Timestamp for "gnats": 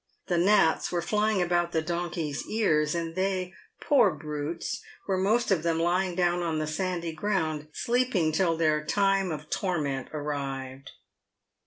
0.39-0.91